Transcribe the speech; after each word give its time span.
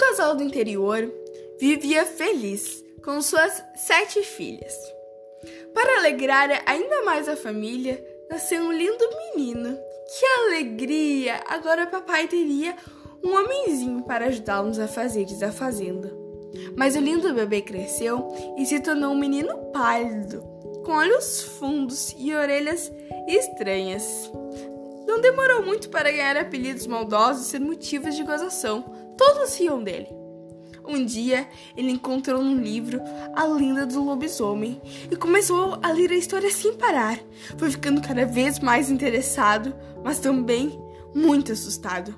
casal 0.00 0.34
do 0.34 0.42
interior 0.42 1.12
vivia 1.58 2.06
feliz 2.06 2.82
com 3.04 3.20
suas 3.20 3.62
sete 3.76 4.22
filhas. 4.22 4.74
Para 5.74 5.98
alegrar 5.98 6.62
ainda 6.64 7.02
mais 7.02 7.28
a 7.28 7.36
família, 7.36 8.02
nasceu 8.30 8.62
um 8.62 8.72
lindo 8.72 9.04
menino. 9.34 9.78
Que 10.18 10.26
alegria! 10.26 11.42
Agora 11.46 11.86
papai 11.86 12.26
teria 12.26 12.74
um 13.22 13.36
homenzinho 13.36 14.02
para 14.04 14.26
ajudá-los 14.26 14.78
a 14.78 14.88
fazer 14.88 15.26
a 15.44 15.52
fazenda. 15.52 16.10
Mas 16.74 16.96
o 16.96 17.00
lindo 17.00 17.34
bebê 17.34 17.60
cresceu 17.60 18.26
e 18.56 18.64
se 18.64 18.80
tornou 18.80 19.12
um 19.12 19.18
menino 19.18 19.56
pálido, 19.70 20.40
com 20.84 20.92
olhos 20.92 21.42
fundos 21.42 22.14
e 22.18 22.34
orelhas 22.34 22.90
estranhas. 23.28 24.30
Não 25.06 25.20
demorou 25.20 25.62
muito 25.62 25.90
para 25.90 26.10
ganhar 26.10 26.36
apelidos 26.38 26.86
maldosos 26.86 27.46
e 27.46 27.50
ser 27.50 27.60
motivos 27.60 28.14
de 28.16 28.24
gozação. 28.24 28.99
Todos 29.20 29.54
riam 29.58 29.84
dele. 29.84 30.08
Um 30.82 31.04
dia, 31.04 31.46
ele 31.76 31.90
encontrou 31.90 32.42
no 32.42 32.58
livro 32.58 32.98
A 33.36 33.44
Lenda 33.44 33.84
do 33.84 34.02
Lobisomem 34.02 34.80
e 35.10 35.14
começou 35.14 35.78
a 35.82 35.92
ler 35.92 36.10
a 36.10 36.16
história 36.16 36.50
sem 36.50 36.72
parar. 36.72 37.20
Foi 37.58 37.70
ficando 37.70 38.00
cada 38.00 38.24
vez 38.24 38.60
mais 38.60 38.88
interessado, 38.88 39.74
mas 40.02 40.20
também 40.20 40.80
muito 41.14 41.52
assustado. 41.52 42.14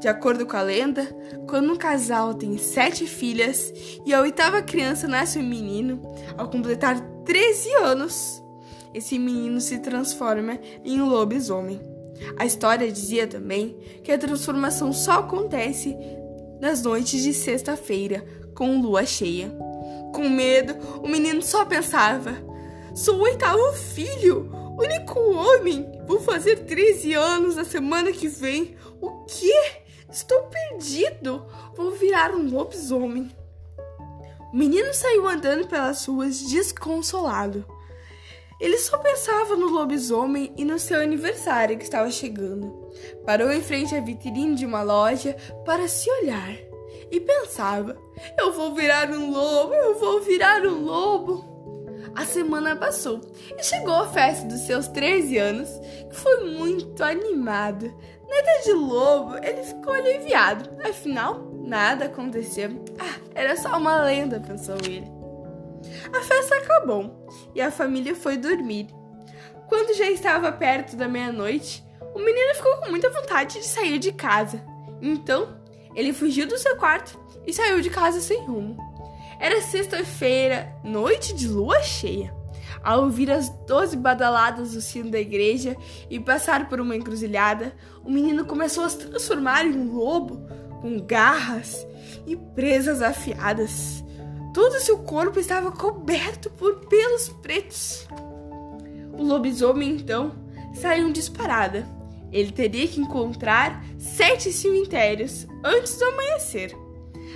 De 0.00 0.08
acordo 0.08 0.46
com 0.46 0.56
a 0.56 0.62
lenda, 0.62 1.04
quando 1.46 1.70
um 1.70 1.76
casal 1.76 2.32
tem 2.32 2.56
sete 2.56 3.06
filhas 3.06 3.70
e 4.06 4.14
a 4.14 4.22
oitava 4.22 4.62
criança 4.62 5.06
nasce 5.06 5.38
um 5.38 5.46
menino, 5.46 6.00
ao 6.38 6.48
completar 6.48 6.98
13 7.26 7.70
anos, 7.82 8.42
esse 8.94 9.18
menino 9.18 9.60
se 9.60 9.78
transforma 9.78 10.58
em 10.82 11.02
um 11.02 11.06
lobisomem. 11.06 11.93
A 12.36 12.44
história 12.44 12.90
dizia 12.90 13.26
também 13.26 13.76
que 14.02 14.12
a 14.12 14.18
transformação 14.18 14.92
só 14.92 15.20
acontece 15.20 15.96
nas 16.60 16.82
noites 16.82 17.22
de 17.22 17.34
sexta-feira, 17.34 18.24
com 18.54 18.80
lua 18.80 19.04
cheia. 19.04 19.50
Com 20.14 20.28
medo, 20.28 20.74
o 21.02 21.08
menino 21.08 21.42
só 21.42 21.64
pensava: 21.64 22.36
sou 22.94 23.16
o 23.16 23.22
oitavo 23.22 23.72
filho, 23.72 24.50
único 24.78 25.18
homem. 25.18 25.90
Vou 26.06 26.20
fazer 26.20 26.64
13 26.64 27.14
anos 27.14 27.56
na 27.56 27.64
semana 27.64 28.12
que 28.12 28.28
vem. 28.28 28.76
O 29.00 29.24
quê? 29.24 29.82
Estou 30.10 30.42
perdido! 30.42 31.44
Vou 31.74 31.90
virar 31.92 32.32
um 32.32 32.48
lobisomem. 32.48 33.30
O 34.52 34.56
menino 34.56 34.94
saiu 34.94 35.28
andando 35.28 35.66
pelas 35.66 36.06
ruas 36.06 36.40
desconsolado. 36.40 37.64
Ele 38.60 38.78
só 38.78 38.98
pensava 38.98 39.56
no 39.56 39.68
lobisomem 39.68 40.52
e 40.56 40.64
no 40.64 40.78
seu 40.78 41.00
aniversário 41.00 41.76
que 41.76 41.84
estava 41.84 42.10
chegando. 42.10 42.90
Parou 43.24 43.50
em 43.50 43.60
frente 43.60 43.94
à 43.94 44.00
vitrine 44.00 44.54
de 44.54 44.64
uma 44.64 44.82
loja 44.82 45.36
para 45.64 45.88
se 45.88 46.10
olhar 46.10 46.56
e 47.10 47.20
pensava: 47.20 47.96
Eu 48.38 48.52
vou 48.52 48.74
virar 48.74 49.10
um 49.10 49.30
lobo, 49.30 49.74
eu 49.74 49.98
vou 49.98 50.20
virar 50.20 50.62
um 50.62 50.84
lobo. 50.84 51.54
A 52.14 52.24
semana 52.24 52.76
passou 52.76 53.20
e 53.58 53.62
chegou 53.64 53.94
a 53.94 54.08
festa 54.08 54.46
dos 54.46 54.60
seus 54.60 54.86
13 54.88 55.36
anos, 55.36 55.68
que 56.08 56.14
foi 56.14 56.44
muito 56.44 57.02
animada. 57.02 57.92
Nada 58.28 58.62
de 58.64 58.72
lobo, 58.72 59.36
ele 59.44 59.62
ficou 59.64 59.92
aliviado. 59.92 60.70
Afinal, 60.88 61.50
nada 61.52 62.04
aconteceu. 62.04 62.70
Ah, 62.98 63.20
era 63.34 63.56
só 63.56 63.76
uma 63.76 64.02
lenda, 64.04 64.38
pensou 64.38 64.76
ele. 64.84 65.23
A 66.12 66.20
festa 66.20 66.56
acabou 66.56 67.26
e 67.54 67.60
a 67.60 67.70
família 67.70 68.14
foi 68.14 68.36
dormir. 68.36 68.88
Quando 69.68 69.96
já 69.96 70.10
estava 70.10 70.52
perto 70.52 70.96
da 70.96 71.08
meia-noite, 71.08 71.84
o 72.14 72.18
menino 72.18 72.54
ficou 72.54 72.76
com 72.76 72.90
muita 72.90 73.10
vontade 73.10 73.58
de 73.58 73.66
sair 73.66 73.98
de 73.98 74.12
casa. 74.12 74.62
Então, 75.00 75.58
ele 75.94 76.12
fugiu 76.12 76.46
do 76.46 76.58
seu 76.58 76.76
quarto 76.76 77.18
e 77.46 77.52
saiu 77.52 77.80
de 77.80 77.90
casa 77.90 78.20
sem 78.20 78.44
rumo. 78.46 78.76
Era 79.40 79.60
sexta-feira, 79.60 80.72
noite 80.84 81.34
de 81.34 81.48
lua 81.48 81.82
cheia. 81.82 82.34
Ao 82.82 83.04
ouvir 83.04 83.30
as 83.30 83.48
doze 83.66 83.96
badaladas 83.96 84.72
do 84.74 84.80
sino 84.80 85.10
da 85.10 85.18
igreja 85.18 85.76
e 86.10 86.20
passar 86.20 86.68
por 86.68 86.80
uma 86.80 86.94
encruzilhada, 86.94 87.74
o 88.04 88.10
menino 88.10 88.44
começou 88.44 88.84
a 88.84 88.88
se 88.88 88.98
transformar 88.98 89.64
em 89.64 89.72
um 89.72 89.94
lobo 89.94 90.46
com 90.80 91.00
garras 91.00 91.86
e 92.26 92.36
presas 92.36 93.00
afiadas. 93.00 94.03
Todo 94.54 94.78
seu 94.78 94.98
corpo 94.98 95.40
estava 95.40 95.72
coberto 95.72 96.48
por 96.48 96.86
pelos 96.86 97.28
pretos. 97.28 98.06
O 99.18 99.24
lobisomem 99.24 99.96
então 99.96 100.32
saiu 100.80 101.10
disparada. 101.12 101.84
Ele 102.30 102.52
teria 102.52 102.86
que 102.86 103.00
encontrar 103.00 103.84
sete 103.98 104.52
cemitérios 104.52 105.44
antes 105.64 105.98
do 105.98 106.04
amanhecer. 106.04 106.72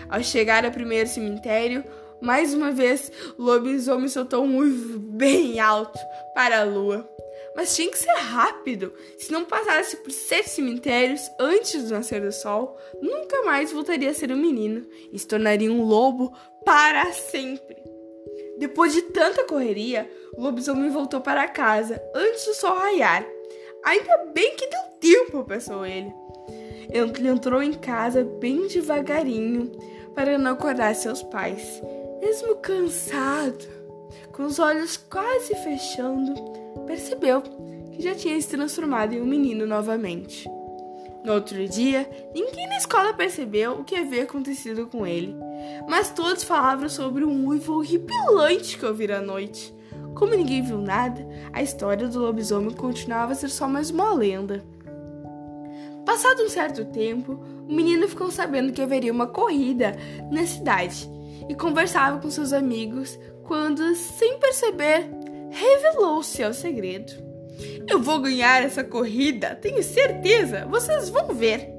Ao 0.08 0.22
chegar 0.22 0.64
ao 0.64 0.70
primeiro 0.70 1.08
cemitério, 1.08 1.82
mais 2.22 2.54
uma 2.54 2.70
vez, 2.70 3.10
o 3.36 3.42
lobisomem 3.42 4.08
soltou 4.08 4.44
um 4.44 4.58
uivo 4.58 5.00
bem 5.00 5.58
alto 5.58 5.98
para 6.34 6.60
a 6.60 6.64
lua. 6.64 7.08
Mas 7.58 7.74
tinha 7.74 7.90
que 7.90 7.98
ser 7.98 8.12
rápido. 8.12 8.92
Se 9.18 9.32
não 9.32 9.44
passasse 9.44 9.96
por 9.96 10.12
sete 10.12 10.48
cemitérios 10.48 11.28
antes 11.40 11.82
do 11.82 11.90
nascer 11.90 12.20
do 12.20 12.30
sol, 12.30 12.78
nunca 13.02 13.42
mais 13.42 13.72
voltaria 13.72 14.10
a 14.10 14.14
ser 14.14 14.30
um 14.30 14.36
menino 14.36 14.86
e 15.12 15.18
se 15.18 15.26
tornaria 15.26 15.68
um 15.68 15.82
lobo 15.82 16.32
para 16.64 17.12
sempre. 17.12 17.76
Depois 18.58 18.92
de 18.92 19.02
tanta 19.02 19.42
correria, 19.42 20.08
o 20.36 20.42
lobisomem 20.42 20.88
voltou 20.88 21.20
para 21.20 21.48
casa 21.48 22.00
antes 22.14 22.46
do 22.46 22.54
sol 22.54 22.76
raiar. 22.76 23.26
Ainda 23.84 24.18
bem 24.32 24.54
que 24.54 24.68
deu 24.68 24.80
tempo, 25.00 25.42
pensou 25.42 25.84
ele. 25.84 26.14
Ele 26.88 27.28
entrou 27.28 27.60
em 27.60 27.72
casa 27.72 28.22
bem 28.22 28.68
devagarinho 28.68 29.72
para 30.14 30.38
não 30.38 30.52
acordar 30.52 30.94
seus 30.94 31.24
pais. 31.24 31.82
Mesmo 32.20 32.54
cansado, 32.58 33.77
com 34.32 34.44
os 34.44 34.58
olhos 34.58 34.96
quase 34.96 35.54
fechando, 35.56 36.34
percebeu 36.86 37.42
que 37.42 38.02
já 38.02 38.14
tinha 38.14 38.40
se 38.40 38.48
transformado 38.48 39.14
em 39.14 39.20
um 39.20 39.26
menino 39.26 39.66
novamente. 39.66 40.48
No 41.24 41.34
outro 41.34 41.66
dia, 41.68 42.08
ninguém 42.34 42.68
na 42.68 42.76
escola 42.76 43.12
percebeu 43.12 43.72
o 43.72 43.84
que 43.84 43.96
havia 43.96 44.22
acontecido 44.22 44.86
com 44.86 45.06
ele, 45.06 45.34
mas 45.88 46.10
todos 46.10 46.44
falavam 46.44 46.88
sobre 46.88 47.24
um 47.24 47.46
uivo 47.48 47.74
horripilante 47.74 48.78
que 48.78 48.86
ouviram 48.86 49.16
à 49.16 49.20
noite. 49.20 49.74
Como 50.14 50.34
ninguém 50.34 50.62
viu 50.62 50.78
nada, 50.78 51.26
a 51.52 51.62
história 51.62 52.08
do 52.08 52.20
lobisomem 52.20 52.74
continuava 52.74 53.32
a 53.32 53.34
ser 53.34 53.50
só 53.50 53.68
mais 53.68 53.90
uma 53.90 54.14
lenda. 54.14 54.64
Passado 56.06 56.42
um 56.42 56.48
certo 56.48 56.84
tempo, 56.86 57.38
o 57.68 57.72
menino 57.72 58.08
ficou 58.08 58.30
sabendo 58.30 58.72
que 58.72 58.80
haveria 58.80 59.12
uma 59.12 59.26
corrida 59.26 59.94
na 60.30 60.46
cidade 60.46 61.08
e 61.48 61.54
conversava 61.54 62.18
com 62.18 62.30
seus 62.30 62.52
amigos 62.52 63.18
quando, 63.48 63.94
sem 63.96 64.38
perceber, 64.38 65.08
revelou 65.50 66.22
seu 66.22 66.52
segredo. 66.52 67.14
Eu 67.88 68.00
vou 68.00 68.20
ganhar 68.20 68.62
essa 68.62 68.84
corrida, 68.84 69.54
tenho 69.54 69.82
certeza, 69.82 70.66
vocês 70.66 71.08
vão 71.08 71.34
ver. 71.34 71.70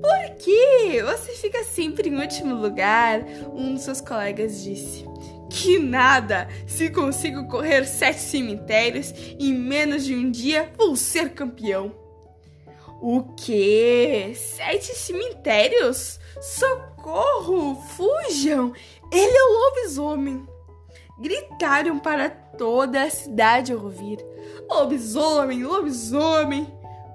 Por 0.00 0.36
que 0.36 1.02
você 1.02 1.32
fica 1.32 1.64
sempre 1.64 2.10
em 2.10 2.20
último 2.20 2.54
lugar? 2.54 3.24
Um 3.52 3.74
dos 3.74 3.82
seus 3.82 4.02
colegas 4.02 4.62
disse. 4.62 5.04
Que 5.50 5.78
nada! 5.78 6.46
Se 6.66 6.90
consigo 6.90 7.48
correr 7.48 7.86
sete 7.86 8.20
cemitérios 8.20 9.12
em 9.40 9.54
menos 9.54 10.04
de 10.04 10.14
um 10.14 10.30
dia, 10.30 10.70
vou 10.76 10.94
ser 10.94 11.30
campeão. 11.30 11.92
O 13.00 13.22
quê? 13.34 14.32
Sete 14.36 14.94
cemitérios? 14.94 16.20
Socorro! 16.40 17.74
Fujam! 17.96 18.72
Ele 19.10 19.36
é 19.36 19.42
o 19.42 19.52
lobisomem! 19.52 20.57
Gritaram 21.20 21.98
para 21.98 22.30
toda 22.30 23.02
a 23.02 23.10
cidade 23.10 23.74
ouvir: 23.74 24.18
Lobisomem! 24.70 25.64
Lobisomem! 25.64 26.66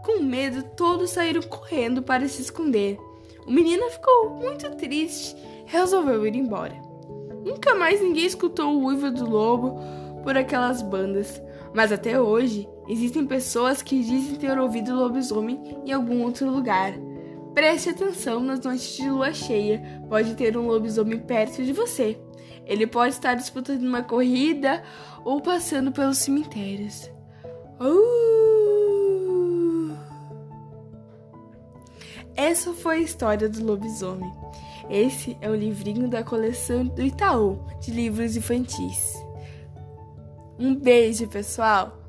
Com 0.03 0.21
medo, 0.21 0.63
todos 0.75 1.11
saíram 1.11 1.41
correndo 1.43 2.01
para 2.01 2.27
se 2.27 2.41
esconder. 2.41 2.99
O 3.47 3.51
menino 3.51 3.89
ficou 3.89 4.31
muito 4.31 4.69
triste 4.71 5.35
e 5.37 5.71
resolveu 5.71 6.27
ir 6.27 6.35
embora. 6.35 6.75
Nunca 7.45 7.75
mais 7.75 8.01
ninguém 8.01 8.25
escutou 8.25 8.73
o 8.73 8.85
uivo 8.85 9.09
do 9.11 9.29
lobo 9.29 9.79
por 10.23 10.37
aquelas 10.37 10.81
bandas, 10.81 11.41
mas 11.73 11.91
até 11.91 12.19
hoje 12.19 12.67
existem 12.87 13.25
pessoas 13.25 13.81
que 13.81 14.03
dizem 14.03 14.35
ter 14.35 14.57
ouvido 14.57 14.95
lobisomem 14.95 15.77
em 15.85 15.91
algum 15.91 16.23
outro 16.23 16.49
lugar. 16.49 16.93
Preste 17.53 17.89
atenção 17.89 18.39
nas 18.39 18.61
noites 18.61 18.95
de 18.97 19.09
lua 19.09 19.31
cheia, 19.33 20.01
pode 20.09 20.33
ter 20.35 20.57
um 20.57 20.67
lobisomem 20.67 21.19
perto 21.19 21.63
de 21.63 21.71
você. 21.71 22.19
Ele 22.65 22.87
pode 22.87 23.13
estar 23.13 23.35
disputando 23.35 23.83
uma 23.83 24.01
corrida 24.01 24.81
ou 25.23 25.39
passando 25.41 25.91
pelos 25.91 26.17
cemitérios. 26.17 27.11
Uh! 27.79 28.43
Essa 32.35 32.73
foi 32.73 32.97
a 32.97 33.01
história 33.01 33.47
do 33.47 33.63
lobisomem. 33.63 34.33
Esse 34.89 35.37
é 35.39 35.49
o 35.49 35.55
livrinho 35.55 36.09
da 36.09 36.23
coleção 36.23 36.85
do 36.85 37.01
Itaú 37.03 37.59
de 37.79 37.91
livros 37.91 38.35
infantis. 38.35 39.13
Um 40.57 40.75
beijo, 40.75 41.27
pessoal! 41.27 42.02